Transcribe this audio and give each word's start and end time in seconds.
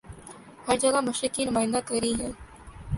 ہر 0.67 0.77
جگہ 0.81 1.01
مشرق 1.01 1.33
کی 1.35 1.45
نمائندہ 1.45 1.79
کرہی 1.87 2.13
ہیں 2.21 2.31